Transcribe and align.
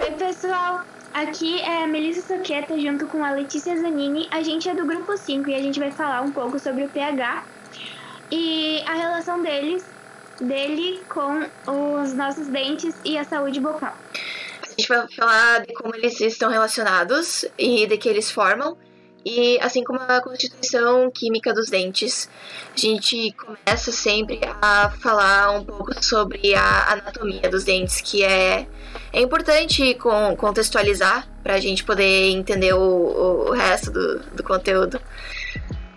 Oi, 0.00 0.10
pessoal. 0.12 0.82
Aqui 1.12 1.60
é 1.60 1.84
a 1.84 1.86
Melissa 1.86 2.36
Soqueta 2.36 2.78
junto 2.78 3.06
com 3.06 3.24
a 3.24 3.30
Letícia 3.30 3.76
Zanini. 3.76 4.28
A 4.30 4.42
gente 4.42 4.68
é 4.68 4.74
do 4.74 4.84
grupo 4.84 5.16
5 5.16 5.48
e 5.48 5.54
a 5.54 5.60
gente 5.60 5.78
vai 5.78 5.92
falar 5.92 6.22
um 6.22 6.32
pouco 6.32 6.58
sobre 6.58 6.84
o 6.84 6.88
pH 6.88 7.44
e 8.30 8.82
a 8.86 8.94
relação 8.94 9.40
deles, 9.40 9.84
dele 10.40 11.00
com 11.08 11.46
os 12.02 12.12
nossos 12.12 12.48
dentes 12.48 12.96
e 13.04 13.16
a 13.16 13.22
saúde 13.22 13.60
bucal. 13.60 13.96
A 14.62 14.68
gente 14.68 14.88
vai 14.88 15.06
falar 15.12 15.60
de 15.60 15.72
como 15.74 15.94
eles 15.94 16.20
estão 16.20 16.50
relacionados 16.50 17.44
e 17.56 17.86
de 17.86 17.96
que 17.96 18.08
eles 18.08 18.30
formam 18.30 18.76
e 19.24 19.58
assim 19.60 19.82
como 19.82 19.98
a 20.00 20.20
constituição 20.20 21.10
química 21.10 21.52
dos 21.52 21.70
dentes, 21.70 22.28
a 22.74 22.78
gente 22.78 23.32
começa 23.32 23.90
sempre 23.90 24.40
a 24.60 24.90
falar 24.90 25.50
um 25.52 25.64
pouco 25.64 25.92
sobre 26.04 26.54
a 26.54 26.92
anatomia 26.92 27.48
dos 27.48 27.64
dentes, 27.64 28.00
que 28.02 28.22
é, 28.22 28.66
é 29.12 29.20
importante 29.20 29.96
contextualizar 30.36 31.26
para 31.42 31.54
a 31.54 31.60
gente 31.60 31.82
poder 31.84 32.30
entender 32.30 32.74
o, 32.74 33.48
o 33.48 33.52
resto 33.52 33.90
do, 33.90 34.18
do 34.36 34.42
conteúdo. 34.42 35.00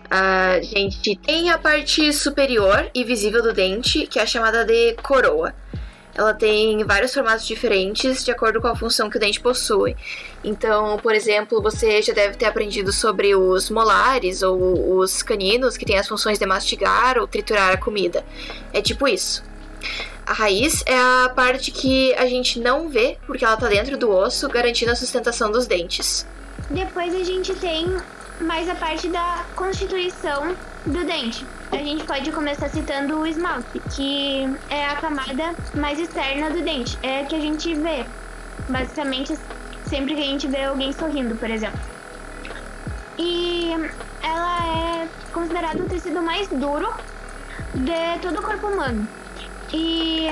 A 0.10 0.62
gente 0.62 1.18
tem 1.18 1.50
a 1.50 1.58
parte 1.58 2.14
superior 2.14 2.90
e 2.96 3.04
visível 3.04 3.44
do 3.44 3.52
dente, 3.52 4.08
que 4.08 4.20
é 4.20 4.26
chamada 4.26 4.64
de 4.64 4.94
coroa 5.04 5.54
ela 6.18 6.34
tem 6.34 6.84
vários 6.84 7.14
formatos 7.14 7.46
diferentes 7.46 8.26
de 8.26 8.32
acordo 8.32 8.60
com 8.60 8.68
a 8.68 8.76
função 8.76 9.08
que 9.08 9.18
o 9.18 9.20
dente 9.20 9.40
possui. 9.40 9.96
Então, 10.44 10.98
por 10.98 11.14
exemplo, 11.14 11.62
você 11.62 12.02
já 12.02 12.12
deve 12.12 12.36
ter 12.36 12.46
aprendido 12.46 12.92
sobre 12.92 13.36
os 13.36 13.70
molares 13.70 14.42
ou 14.42 14.98
os 14.98 15.22
caninos, 15.22 15.78
que 15.78 15.86
têm 15.86 16.00
as 16.00 16.08
funções 16.08 16.40
de 16.40 16.46
mastigar 16.48 17.20
ou 17.20 17.28
triturar 17.28 17.72
a 17.72 17.78
comida. 17.78 18.26
É 18.74 18.82
tipo 18.82 19.08
isso. 19.08 19.44
A 20.26 20.34
raiz 20.34 20.84
é 20.88 20.98
a 20.98 21.30
parte 21.34 21.70
que 21.72 22.14
a 22.16 22.26
gente 22.26 22.60
não 22.60 22.90
vê, 22.90 23.18
porque 23.28 23.46
ela 23.46 23.54
está 23.54 23.68
dentro 23.68 23.96
do 23.96 24.10
osso, 24.10 24.50
garantindo 24.50 24.92
a 24.92 24.96
sustentação 24.96 25.52
dos 25.52 25.68
dentes. 25.68 26.26
Depois 26.70 27.14
a 27.14 27.24
gente 27.24 27.54
tem 27.54 27.96
mais 28.42 28.68
a 28.68 28.76
parte 28.76 29.08
da 29.08 29.46
constituição 29.56 30.56
do 30.88 31.06
dente. 31.06 31.46
A 31.72 31.78
gente 31.78 32.04
pode 32.06 32.32
começar 32.32 32.70
citando 32.70 33.20
o 33.20 33.28
esmalte, 33.28 33.80
que 33.94 34.48
é 34.70 34.86
a 34.86 34.96
camada 34.96 35.54
mais 35.76 36.00
externa 36.00 36.50
do 36.50 36.62
dente. 36.62 36.98
É 37.04 37.22
a 37.22 37.26
que 37.26 37.36
a 37.36 37.40
gente 37.40 37.74
vê, 37.76 38.06
basicamente, 38.70 39.38
sempre 39.86 40.16
que 40.16 40.22
a 40.22 40.26
gente 40.26 40.48
vê 40.48 40.64
alguém 40.64 40.94
sorrindo, 40.94 41.36
por 41.36 41.50
exemplo. 41.50 41.80
E 43.18 43.72
ela 44.24 45.04
é 45.04 45.08
considerada 45.34 45.84
o 45.84 45.90
tecido 45.90 46.22
mais 46.22 46.48
duro 46.48 46.94
de 47.76 48.20
todo 48.22 48.40
o 48.40 48.42
corpo 48.42 48.68
humano. 48.68 49.08
E 49.74 50.28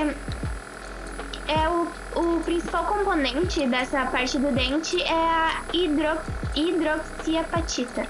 é 1.48 1.68
o, 1.68 1.86
o 2.14 2.40
principal 2.40 2.84
componente 2.84 3.66
dessa 3.66 4.06
parte 4.06 4.38
do 4.38 4.50
dente 4.52 5.02
é 5.02 5.12
a 5.12 5.62
hidro, 5.72 6.18
hidroxiapatita 6.54 8.06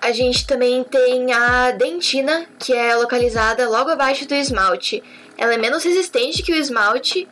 a 0.00 0.12
gente 0.12 0.46
também 0.46 0.84
tem 0.84 1.32
a 1.32 1.72
dentina, 1.72 2.46
que 2.58 2.72
é 2.72 2.94
localizada 2.94 3.68
logo 3.68 3.90
abaixo 3.90 4.26
do 4.26 4.34
esmalte. 4.34 5.02
Ela 5.36 5.54
é 5.54 5.58
menos 5.58 5.84
resistente 5.84 6.42
que 6.42 6.52
o 6.52 6.54
esmalte, 6.54 7.28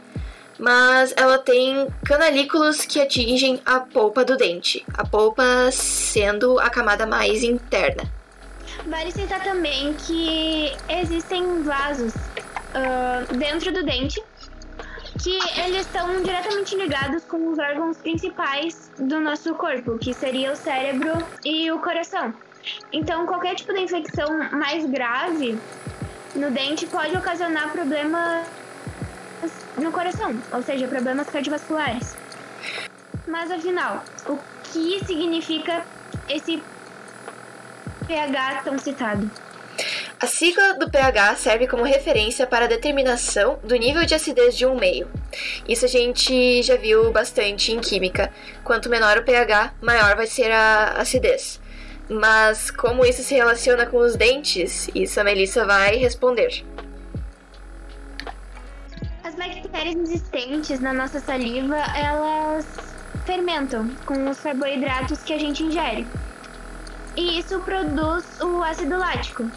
mas 0.59 1.13
ela 1.17 1.39
tem 1.39 1.87
canalículos 2.05 2.85
que 2.85 3.01
atingem 3.01 3.61
a 3.65 3.81
polpa 3.81 4.25
do 4.25 4.37
dente, 4.37 4.85
a 4.95 5.07
polpa 5.07 5.71
sendo 5.71 6.59
a 6.59 6.71
camada 6.71 7.07
mais 7.07 7.43
interna. 7.43 8.05
Vale 8.87 9.11
citar 9.11 9.43
também 9.43 9.95
que 9.95 10.73
existem 10.89 11.63
vasos 11.63 12.13
uh, 12.15 13.37
dentro 13.37 13.73
do 13.73 13.83
dente 13.85 14.23
que 15.23 15.39
eles 15.61 15.81
estão 15.81 16.23
diretamente 16.23 16.77
ligados 16.77 17.25
com 17.25 17.51
os 17.51 17.59
órgãos 17.59 17.97
principais 17.97 18.91
do 18.99 19.19
nosso 19.21 19.55
corpo, 19.55 19.99
que 19.99 20.13
seria 20.13 20.53
o 20.53 20.57
cérebro 20.57 21.13
e 21.45 21.71
o 21.71 21.79
coração. 21.79 22.35
Então, 22.93 23.27
qualquer 23.27 23.55
tipo 23.55 23.73
de 23.73 23.81
infecção 23.81 24.51
mais 24.51 24.85
grave 24.87 25.59
no 26.35 26.51
dente 26.51 26.87
pode 26.87 27.17
ocasionar 27.17 27.71
problemas 27.71 28.47
no 29.79 29.93
coração, 29.93 30.35
ou 30.53 30.63
seja, 30.63 30.89
problemas 30.89 31.29
cardiovasculares. 31.29 32.17
Mas 33.27 33.51
afinal, 33.51 34.03
o 34.27 34.39
que 34.65 35.05
significa 35.05 35.85
esse 36.29 36.63
pH 38.07 38.63
tão 38.65 38.79
citado? 38.79 39.31
A 40.19 40.27
sigla 40.27 40.75
do 40.75 40.91
pH 40.91 41.37
serve 41.37 41.67
como 41.67 41.83
referência 41.83 42.47
para 42.47 42.65
a 42.65 42.69
determinação 42.69 43.59
do 43.63 43.77
nível 43.77 44.07
de 44.07 44.15
acidez 44.15 44.57
de 44.57 44.65
um 44.65 44.75
meio. 44.75 45.11
Isso 45.69 45.85
a 45.85 45.89
gente 45.89 46.63
já 46.63 46.77
viu 46.77 47.13
bastante 47.13 47.73
em 47.73 47.81
química. 47.81 48.33
Quanto 48.65 48.89
menor 48.89 49.19
o 49.19 49.25
pH, 49.25 49.75
maior 49.83 50.17
vai 50.17 50.27
ser 50.27 50.51
a 50.51 50.95
acidez. 50.97 51.61
Mas 52.09 52.71
como 52.71 53.05
isso 53.05 53.23
se 53.23 53.35
relaciona 53.35 53.87
com 53.87 53.99
os 53.99 54.15
dentes? 54.17 54.89
Isso 54.95 55.21
a 55.21 55.25
Melissa 55.25 55.67
vai 55.67 55.97
responder. 55.97 56.65
As 59.25 59.35
bactérias 59.35 59.97
existentes 59.97 60.79
na 60.79 60.93
nossa 60.93 61.19
saliva, 61.19 61.77
elas 61.97 62.67
fermentam 63.25 63.91
com 64.07 64.31
os 64.31 64.39
carboidratos 64.39 65.23
que 65.25 65.33
a 65.33 65.39
gente 65.39 65.65
ingere. 65.65 66.07
E 67.17 67.41
isso 67.41 67.59
produz 67.61 68.25
o 68.41 68.63
ácido 68.63 68.97
lático. 68.97 69.51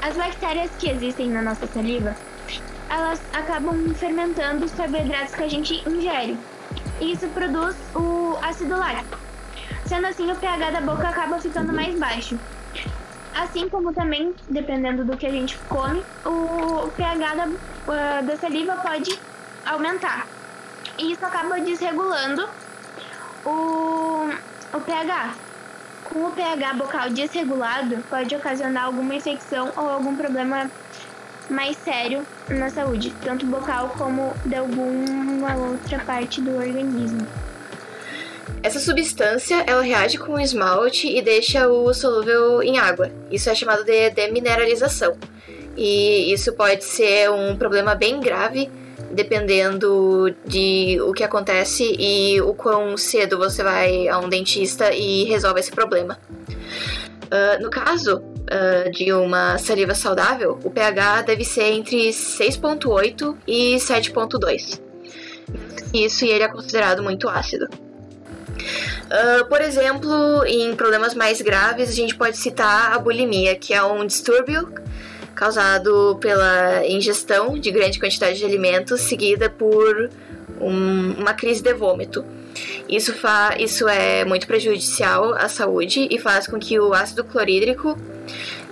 As 0.00 0.16
bactérias 0.16 0.70
que 0.78 0.88
existem 0.88 1.28
na 1.28 1.42
nossa 1.42 1.66
saliva, 1.66 2.14
elas 2.88 3.20
acabam 3.32 3.92
fermentando 3.94 4.64
os 4.64 4.72
carboidratos 4.72 5.34
que 5.34 5.42
a 5.42 5.48
gente 5.48 5.88
ingere. 5.88 6.38
E 7.00 7.12
isso 7.12 7.26
produz 7.28 7.74
o 7.94 8.36
ácido 8.42 8.78
lático. 8.78 9.29
Sendo 9.90 10.06
assim, 10.06 10.30
o 10.30 10.36
pH 10.36 10.70
da 10.70 10.80
boca 10.82 11.08
acaba 11.08 11.40
ficando 11.40 11.72
mais 11.72 11.98
baixo. 11.98 12.38
Assim 13.34 13.68
como 13.68 13.92
também, 13.92 14.32
dependendo 14.48 15.04
do 15.04 15.16
que 15.16 15.26
a 15.26 15.30
gente 15.30 15.58
come, 15.68 16.00
o 16.24 16.86
pH 16.96 17.34
da, 17.34 17.46
uh, 17.48 18.24
da 18.24 18.36
saliva 18.36 18.76
pode 18.76 19.18
aumentar. 19.66 20.28
E 20.96 21.10
isso 21.10 21.26
acaba 21.26 21.58
desregulando 21.58 22.48
o, 23.44 24.30
o 24.72 24.80
pH. 24.80 25.34
Com 26.04 26.26
o 26.26 26.30
pH 26.30 26.74
bucal 26.74 27.10
desregulado, 27.10 27.96
pode 28.08 28.36
ocasionar 28.36 28.84
alguma 28.84 29.16
infecção 29.16 29.72
ou 29.76 29.90
algum 29.90 30.14
problema 30.14 30.70
mais 31.50 31.76
sério 31.78 32.24
na 32.48 32.70
saúde, 32.70 33.12
tanto 33.24 33.44
bucal 33.44 33.88
como 33.98 34.34
de 34.46 34.54
alguma 34.54 35.56
outra 35.56 35.98
parte 35.98 36.40
do 36.40 36.56
organismo. 36.56 37.26
Essa 38.62 38.78
substância 38.78 39.64
ela 39.66 39.82
reage 39.82 40.18
com 40.18 40.34
o 40.34 40.40
esmalte 40.40 41.08
e 41.08 41.22
deixa 41.22 41.66
o 41.66 41.92
solúvel 41.94 42.62
em 42.62 42.78
água. 42.78 43.10
Isso 43.30 43.48
é 43.48 43.54
chamado 43.54 43.84
de 43.84 44.10
demineralização. 44.10 45.16
E 45.76 46.32
isso 46.32 46.52
pode 46.52 46.84
ser 46.84 47.30
um 47.30 47.56
problema 47.56 47.94
bem 47.94 48.20
grave, 48.20 48.70
dependendo 49.10 50.34
de 50.46 51.00
o 51.00 51.12
que 51.12 51.24
acontece 51.24 51.96
e 51.98 52.40
o 52.42 52.52
quão 52.52 52.96
cedo 52.96 53.38
você 53.38 53.62
vai 53.62 54.08
a 54.08 54.18
um 54.18 54.28
dentista 54.28 54.92
e 54.92 55.24
resolve 55.24 55.60
esse 55.60 55.70
problema. 55.70 56.18
Uh, 57.30 57.62
no 57.62 57.70
caso 57.70 58.18
uh, 58.18 58.90
de 58.90 59.12
uma 59.12 59.56
saliva 59.56 59.94
saudável, 59.94 60.58
o 60.64 60.70
pH 60.70 61.22
deve 61.22 61.44
ser 61.44 61.72
entre 61.72 62.10
6,8 62.10 63.36
e 63.46 63.76
7,2. 63.76 64.80
Isso 65.94 66.24
e 66.24 66.30
ele 66.30 66.44
é 66.44 66.48
considerado 66.48 67.02
muito 67.02 67.28
ácido. 67.28 67.68
Uh, 69.10 69.44
por 69.46 69.60
exemplo, 69.60 70.44
em 70.46 70.76
problemas 70.76 71.14
mais 71.14 71.40
graves, 71.40 71.90
a 71.90 71.92
gente 71.92 72.14
pode 72.14 72.36
citar 72.36 72.92
a 72.92 72.98
bulimia, 72.98 73.56
que 73.56 73.74
é 73.74 73.82
um 73.82 74.06
distúrbio 74.06 74.72
causado 75.34 76.16
pela 76.20 76.86
ingestão 76.86 77.58
de 77.58 77.72
grande 77.72 77.98
quantidade 77.98 78.38
de 78.38 78.44
alimentos 78.44 79.00
seguida 79.00 79.50
por 79.50 80.10
um, 80.60 81.14
uma 81.18 81.34
crise 81.34 81.60
de 81.60 81.72
vômito. 81.74 82.24
Isso, 82.88 83.12
fa 83.14 83.56
isso 83.58 83.88
é 83.88 84.24
muito 84.24 84.46
prejudicial 84.46 85.34
à 85.34 85.48
saúde 85.48 86.06
e 86.10 86.18
faz 86.18 86.46
com 86.46 86.58
que 86.58 86.78
o 86.78 86.92
ácido 86.92 87.24
clorídrico 87.24 87.96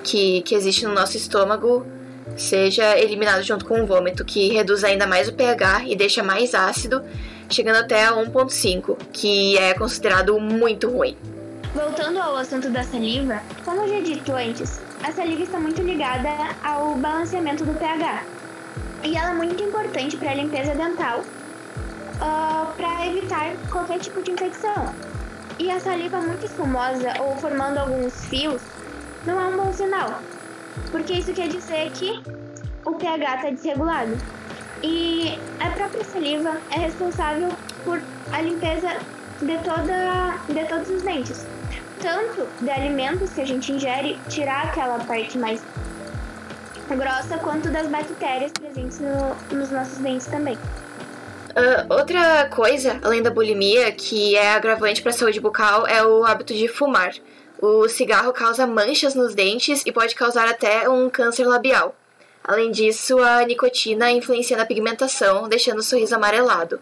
que, 0.04 0.42
que 0.42 0.54
existe 0.54 0.84
no 0.84 0.94
nosso 0.94 1.16
estômago 1.16 1.86
seja 2.36 2.98
eliminado 2.98 3.42
junto 3.42 3.64
com 3.64 3.82
o 3.82 3.86
vômito, 3.86 4.24
que 4.24 4.52
reduz 4.52 4.84
ainda 4.84 5.06
mais 5.06 5.28
o 5.28 5.32
pH 5.32 5.84
e 5.86 5.96
deixa 5.96 6.22
mais 6.22 6.54
ácido 6.54 7.02
chegando 7.48 7.76
até 7.76 8.04
a 8.04 8.12
1,5, 8.12 8.96
que 9.12 9.56
é 9.58 9.74
considerado 9.74 10.38
muito 10.38 10.90
ruim. 10.90 11.16
Voltando 11.74 12.18
ao 12.18 12.36
assunto 12.36 12.70
da 12.70 12.82
saliva, 12.82 13.40
como 13.64 13.86
já 13.86 14.00
dito 14.00 14.32
antes, 14.32 14.80
a 15.02 15.12
saliva 15.12 15.42
está 15.42 15.60
muito 15.60 15.82
ligada 15.82 16.28
ao 16.64 16.94
balanceamento 16.96 17.64
do 17.64 17.72
pH. 17.74 18.24
E 19.04 19.16
ela 19.16 19.30
é 19.30 19.34
muito 19.34 19.62
importante 19.62 20.16
para 20.16 20.32
a 20.32 20.34
limpeza 20.34 20.74
dental, 20.74 21.20
uh, 21.20 22.72
para 22.76 23.06
evitar 23.06 23.54
qualquer 23.70 24.00
tipo 24.00 24.22
de 24.22 24.32
infecção. 24.32 24.94
E 25.58 25.70
a 25.70 25.78
saliva 25.78 26.20
muito 26.20 26.46
espumosa 26.46 27.12
ou 27.20 27.36
formando 27.36 27.78
alguns 27.78 28.24
fios 28.26 28.62
não 29.26 29.40
é 29.40 29.46
um 29.46 29.56
bom 29.56 29.72
sinal, 29.72 30.20
porque 30.90 31.14
isso 31.14 31.32
quer 31.32 31.48
dizer 31.48 31.90
que 31.92 32.22
o 32.84 32.94
pH 32.94 33.34
está 33.36 33.50
desregulado. 33.50 34.16
E 34.82 35.38
a 35.60 35.70
própria 35.70 36.04
saliva 36.04 36.56
é 36.70 36.78
responsável 36.78 37.50
por 37.84 38.00
a 38.32 38.40
limpeza 38.40 38.88
de, 39.42 39.58
toda, 39.58 40.38
de 40.48 40.68
todos 40.68 40.88
os 40.90 41.02
dentes. 41.02 41.46
Tanto 42.00 42.46
de 42.60 42.70
alimentos 42.70 43.30
que 43.32 43.40
a 43.40 43.44
gente 43.44 43.72
ingere, 43.72 44.18
tirar 44.28 44.66
aquela 44.66 44.98
parte 45.00 45.36
mais 45.36 45.60
grossa, 46.90 47.38
quanto 47.38 47.70
das 47.70 47.88
bactérias 47.88 48.52
presentes 48.52 49.00
no, 49.00 49.56
nos 49.56 49.70
nossos 49.70 49.98
dentes 49.98 50.26
também. 50.26 50.56
Uh, 50.56 51.92
outra 51.92 52.48
coisa, 52.48 53.00
além 53.02 53.22
da 53.22 53.30
bulimia, 53.30 53.90
que 53.90 54.36
é 54.36 54.52
agravante 54.52 55.02
para 55.02 55.10
a 55.10 55.14
saúde 55.14 55.40
bucal, 55.40 55.86
é 55.86 56.04
o 56.04 56.24
hábito 56.24 56.54
de 56.54 56.68
fumar. 56.68 57.12
O 57.60 57.88
cigarro 57.88 58.32
causa 58.32 58.66
manchas 58.66 59.16
nos 59.16 59.34
dentes 59.34 59.82
e 59.84 59.90
pode 59.90 60.14
causar 60.14 60.48
até 60.48 60.88
um 60.88 61.10
câncer 61.10 61.44
labial. 61.44 61.94
Além 62.48 62.70
disso, 62.70 63.22
a 63.22 63.44
nicotina 63.44 64.10
influencia 64.10 64.56
na 64.56 64.64
pigmentação, 64.64 65.46
deixando 65.50 65.80
o 65.80 65.82
sorriso 65.82 66.14
amarelado. 66.14 66.80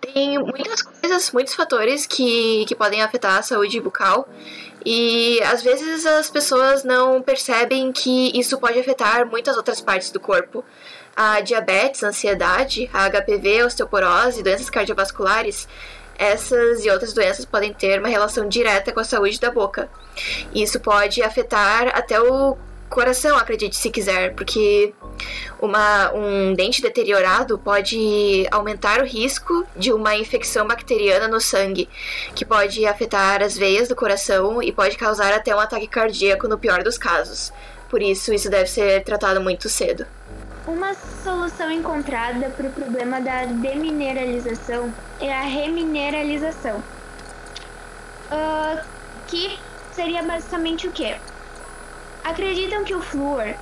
Tem 0.00 0.38
muitas 0.38 0.80
coisas, 0.80 1.30
muitos 1.30 1.52
fatores 1.52 2.06
que, 2.06 2.64
que 2.66 2.74
podem 2.74 3.02
afetar 3.02 3.36
a 3.36 3.42
saúde 3.42 3.78
bucal 3.80 4.26
e 4.86 5.42
às 5.42 5.62
vezes 5.62 6.06
as 6.06 6.30
pessoas 6.30 6.84
não 6.84 7.20
percebem 7.20 7.92
que 7.92 8.32
isso 8.38 8.56
pode 8.58 8.78
afetar 8.78 9.26
muitas 9.26 9.58
outras 9.58 9.78
partes 9.78 10.10
do 10.10 10.18
corpo. 10.18 10.64
A 11.14 11.42
diabetes, 11.42 12.02
a 12.02 12.08
ansiedade, 12.08 12.88
a 12.90 13.10
HPV, 13.10 13.60
a 13.60 13.66
osteoporose, 13.66 14.42
doenças 14.42 14.70
cardiovasculares, 14.70 15.68
essas 16.16 16.82
e 16.82 16.90
outras 16.90 17.12
doenças 17.12 17.44
podem 17.44 17.74
ter 17.74 17.98
uma 17.98 18.08
relação 18.08 18.48
direta 18.48 18.90
com 18.90 19.00
a 19.00 19.04
saúde 19.04 19.38
da 19.38 19.50
boca. 19.50 19.90
Isso 20.54 20.80
pode 20.80 21.22
afetar 21.22 21.88
até 21.88 22.18
o 22.18 22.56
coração, 22.88 23.36
acredite 23.36 23.76
se 23.76 23.90
quiser, 23.90 24.34
porque 24.34 24.92
uma, 25.60 26.12
um 26.12 26.54
dente 26.54 26.80
deteriorado 26.80 27.58
pode 27.58 28.46
aumentar 28.50 29.00
o 29.00 29.04
risco 29.04 29.66
de 29.76 29.92
uma 29.92 30.16
infecção 30.16 30.66
bacteriana 30.66 31.28
no 31.28 31.40
sangue, 31.40 31.88
que 32.34 32.44
pode 32.44 32.84
afetar 32.86 33.42
as 33.42 33.56
veias 33.56 33.88
do 33.88 33.96
coração 33.96 34.62
e 34.62 34.72
pode 34.72 34.96
causar 34.96 35.32
até 35.32 35.54
um 35.54 35.60
ataque 35.60 35.86
cardíaco 35.86 36.48
no 36.48 36.58
pior 36.58 36.82
dos 36.82 36.98
casos. 36.98 37.52
Por 37.88 38.02
isso, 38.02 38.32
isso 38.32 38.50
deve 38.50 38.68
ser 38.68 39.02
tratado 39.02 39.40
muito 39.40 39.68
cedo. 39.68 40.06
Uma 40.66 40.94
solução 41.24 41.70
encontrada 41.70 42.50
para 42.50 42.68
o 42.68 42.70
problema 42.70 43.20
da 43.20 43.46
demineralização 43.46 44.92
é 45.18 45.32
a 45.32 45.40
remineralização, 45.40 46.82
uh, 48.30 48.84
que 49.26 49.58
seria 49.92 50.22
basicamente 50.22 50.86
o 50.86 50.92
quê? 50.92 51.16
Acreditam 52.28 52.84
que 52.84 52.94
o 52.94 53.00
flúor, 53.00 53.54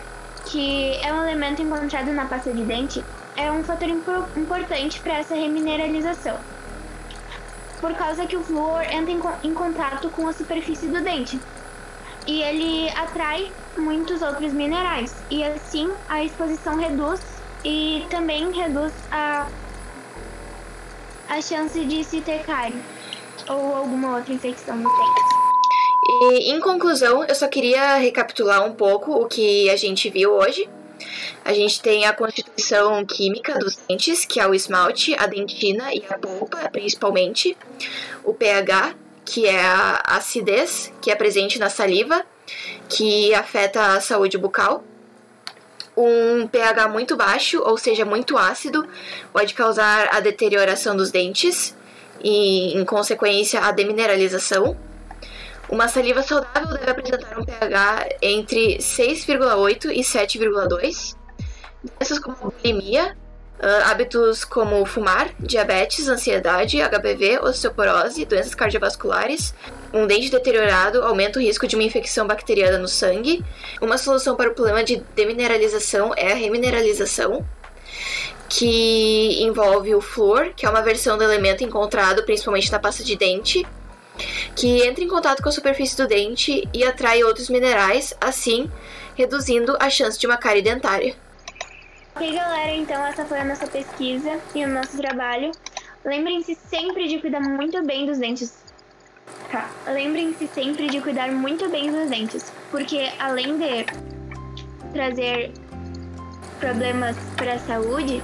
que 0.46 0.96
é 0.96 1.12
um 1.12 1.22
elemento 1.22 1.62
encontrado 1.62 2.12
na 2.12 2.24
pasta 2.24 2.52
de 2.52 2.64
dente, 2.64 3.04
é 3.36 3.50
um 3.50 3.62
fator 3.62 3.88
importante 3.88 4.98
para 4.98 5.18
essa 5.18 5.36
remineralização. 5.36 6.36
Por 7.80 7.94
causa 7.94 8.26
que 8.26 8.36
o 8.36 8.42
flúor 8.42 8.82
entra 8.90 9.12
em, 9.12 9.20
em 9.48 9.54
contato 9.54 10.10
com 10.10 10.26
a 10.26 10.32
superfície 10.32 10.88
do 10.88 11.00
dente. 11.00 11.38
E 12.26 12.42
ele 12.42 12.90
atrai 12.90 13.52
muitos 13.78 14.20
outros 14.20 14.52
minerais. 14.52 15.14
E 15.30 15.44
assim 15.44 15.88
a 16.08 16.24
exposição 16.24 16.76
reduz 16.76 17.20
e 17.64 18.04
também 18.10 18.50
reduz 18.50 18.92
a, 19.12 19.46
a 21.28 21.40
chance 21.40 21.84
de 21.84 22.02
se 22.02 22.20
ter 22.20 22.42
cárie 22.42 22.82
ou 23.48 23.76
alguma 23.76 24.16
outra 24.16 24.34
infecção 24.34 24.74
nos 24.76 24.92
dentes. 24.92 25.35
Em 26.22 26.58
conclusão, 26.60 27.24
eu 27.24 27.34
só 27.34 27.46
queria 27.46 27.96
recapitular 27.96 28.64
um 28.64 28.72
pouco 28.72 29.12
o 29.12 29.26
que 29.26 29.68
a 29.68 29.76
gente 29.76 30.08
viu 30.08 30.32
hoje. 30.32 30.68
A 31.44 31.52
gente 31.52 31.80
tem 31.82 32.06
a 32.06 32.12
constituição 32.12 33.04
química 33.04 33.58
dos 33.58 33.76
dentes, 33.76 34.24
que 34.24 34.40
é 34.40 34.46
o 34.46 34.54
esmalte, 34.54 35.14
a 35.18 35.26
dentina 35.26 35.92
e 35.92 36.02
a 36.08 36.16
polpa, 36.16 36.68
principalmente. 36.70 37.56
O 38.24 38.32
pH, 38.32 38.94
que 39.24 39.46
é 39.46 39.60
a 39.60 40.00
acidez, 40.06 40.90
que 41.02 41.10
é 41.10 41.14
presente 41.14 41.58
na 41.58 41.68
saliva, 41.68 42.24
que 42.88 43.34
afeta 43.34 43.94
a 43.94 44.00
saúde 44.00 44.38
bucal. 44.38 44.82
Um 45.94 46.46
pH 46.46 46.88
muito 46.88 47.16
baixo, 47.16 47.60
ou 47.62 47.76
seja, 47.76 48.04
muito 48.04 48.38
ácido, 48.38 48.88
pode 49.32 49.52
causar 49.52 50.08
a 50.12 50.20
deterioração 50.20 50.96
dos 50.96 51.10
dentes 51.10 51.76
e, 52.24 52.74
em 52.74 52.84
consequência, 52.84 53.60
a 53.60 53.70
demineralização. 53.70 54.76
Uma 55.68 55.88
saliva 55.88 56.22
saudável 56.22 56.78
deve 56.78 56.90
apresentar 56.90 57.38
um 57.38 57.44
pH 57.44 58.08
entre 58.22 58.78
6,8 58.78 59.90
e 59.90 60.00
7,2. 60.00 61.16
Doenças 61.98 62.18
como 62.18 62.36
bulimia, 62.36 63.16
hábitos 63.84 64.44
como 64.44 64.84
fumar, 64.84 65.30
diabetes, 65.40 66.08
ansiedade, 66.08 66.78
HPV, 66.80 67.40
osteoporose, 67.40 68.24
doenças 68.24 68.54
cardiovasculares, 68.54 69.54
um 69.92 70.06
dente 70.06 70.30
deteriorado 70.30 71.02
aumenta 71.02 71.38
o 71.38 71.42
risco 71.42 71.66
de 71.66 71.74
uma 71.74 71.84
infecção 71.84 72.26
bacteriana 72.26 72.78
no 72.78 72.88
sangue. 72.88 73.44
Uma 73.80 73.98
solução 73.98 74.36
para 74.36 74.50
o 74.50 74.54
problema 74.54 74.84
de 74.84 75.02
demineralização 75.14 76.12
é 76.16 76.32
a 76.32 76.34
remineralização, 76.34 77.46
que 78.48 79.42
envolve 79.42 79.94
o 79.94 80.00
flúor, 80.00 80.52
que 80.54 80.66
é 80.66 80.70
uma 80.70 80.82
versão 80.82 81.16
do 81.16 81.24
elemento 81.24 81.64
encontrado 81.64 82.24
principalmente 82.24 82.70
na 82.70 82.78
pasta 82.78 83.02
de 83.02 83.16
dente, 83.16 83.66
que 84.54 84.86
entra 84.86 85.02
em 85.02 85.08
contato 85.08 85.42
com 85.42 85.48
a 85.48 85.52
superfície 85.52 85.96
do 85.96 86.06
dente 86.06 86.68
e 86.72 86.84
atrai 86.84 87.22
outros 87.22 87.48
minerais, 87.48 88.14
assim 88.20 88.70
reduzindo 89.16 89.76
a 89.80 89.88
chance 89.88 90.18
de 90.18 90.26
uma 90.26 90.36
cárie 90.36 90.62
dentária. 90.62 91.14
Ok, 92.14 92.32
galera, 92.32 92.72
então 92.72 93.04
essa 93.06 93.24
foi 93.24 93.38
a 93.38 93.44
nossa 93.44 93.66
pesquisa 93.66 94.38
e 94.54 94.64
o 94.64 94.68
nosso 94.68 94.96
trabalho. 94.96 95.50
Lembrem-se 96.04 96.54
sempre 96.54 97.08
de 97.08 97.18
cuidar 97.18 97.40
muito 97.40 97.82
bem 97.84 98.06
dos 98.06 98.18
dentes. 98.18 98.64
Tá. 99.50 99.68
Lembrem-se 99.86 100.46
sempre 100.48 100.88
de 100.88 101.00
cuidar 101.00 101.30
muito 101.32 101.68
bem 101.68 101.90
dos 101.90 102.08
dentes, 102.08 102.52
porque 102.70 103.10
além 103.18 103.58
de 103.58 103.86
trazer 104.92 105.52
problemas 106.58 107.16
para 107.36 107.54
a 107.54 107.58
saúde, 107.58 108.22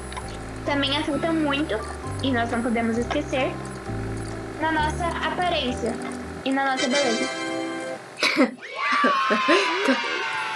também 0.64 0.96
afeta 0.96 1.32
muito, 1.32 1.74
e 2.22 2.30
nós 2.30 2.50
não 2.50 2.62
podemos 2.62 2.96
esquecer, 2.96 3.52
na 4.62 4.70
nossa 4.70 5.08
aparência 5.26 5.92
e 6.44 6.52
na 6.52 6.64
nossa 6.64 6.86
beleza. 6.86 7.28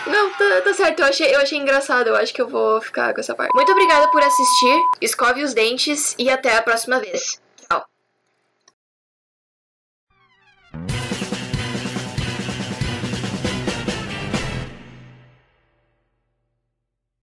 Não, 0.06 0.30
tá, 0.30 0.60
tá, 0.62 0.72
certo. 0.72 1.00
Eu 1.00 1.06
achei, 1.06 1.34
eu 1.34 1.40
achei 1.40 1.58
engraçado. 1.58 2.06
Eu 2.06 2.14
acho 2.14 2.32
que 2.32 2.40
eu 2.40 2.46
vou 2.46 2.80
ficar 2.80 3.12
com 3.12 3.18
essa 3.18 3.34
parte. 3.34 3.52
Muito 3.52 3.72
obrigada 3.72 4.06
por 4.12 4.22
assistir. 4.22 4.80
Escove 5.00 5.42
os 5.42 5.52
dentes 5.52 6.14
e 6.16 6.30
até 6.30 6.56
a 6.56 6.62
próxima 6.62 7.00
vez. 7.00 7.40